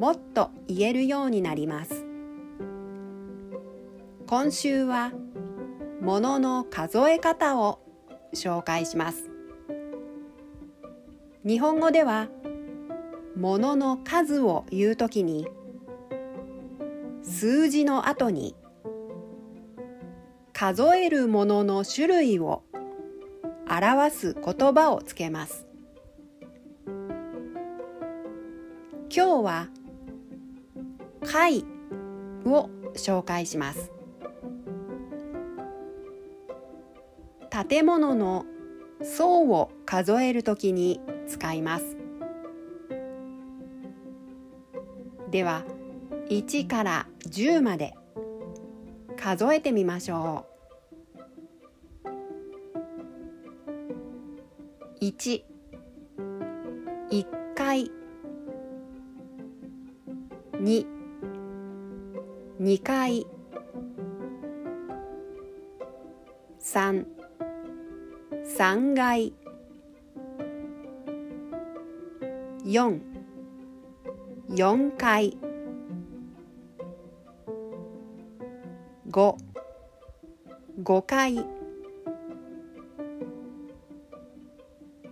[0.00, 2.06] もっと言えるようになります。
[4.26, 5.12] 今週は
[6.00, 7.80] ものの数え方を
[8.32, 9.30] 紹介します。
[11.44, 12.28] 日本語では
[13.36, 15.46] ものの数を言うときに
[17.22, 18.56] 数字の後に
[20.54, 22.62] 数えるものの種類を
[23.68, 25.66] 表す言葉をつけます。
[29.14, 29.68] 今日は
[31.26, 31.64] 貝
[32.44, 33.92] を紹介します。
[37.68, 38.46] 建物の
[39.02, 41.96] 層を数えるときに使います。
[45.30, 45.64] では
[46.28, 47.94] 1から10まで
[49.16, 50.46] 数えてみましょ
[55.00, 55.04] う。
[55.04, 55.42] 1
[57.10, 57.90] 1回。
[60.60, 60.99] 2
[62.60, 63.26] 2回。
[66.60, 67.06] 3
[68.58, 69.32] 3階
[72.64, 73.00] 4
[74.50, 75.38] 4階
[79.10, 79.36] 5
[80.82, 81.38] 5階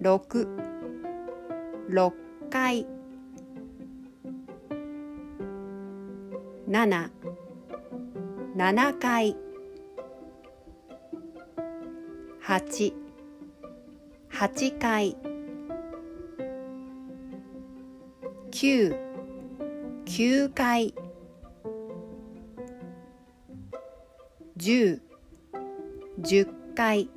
[0.00, 0.48] 6
[1.88, 2.12] 6
[2.50, 2.86] 階
[6.68, 7.15] 7
[8.56, 9.36] 7階
[12.42, 12.94] 8
[14.32, 15.16] 8階
[18.50, 18.98] 9
[20.06, 20.94] 9階
[24.56, 25.00] 10
[26.22, 27.10] 10階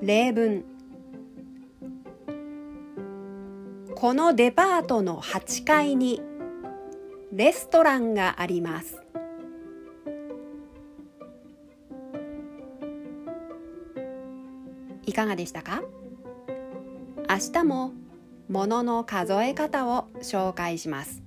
[0.00, 0.64] 例文。
[3.94, 6.20] このデパートの8階に
[7.34, 9.00] レストランがあります。
[15.06, 15.82] いかがでしたか？
[17.30, 17.92] 明日も
[18.50, 21.22] ものの数え方を紹介します。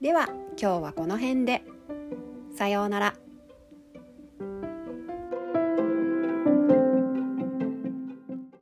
[0.00, 1.62] では今日はこの辺で。
[2.56, 3.14] さようなら。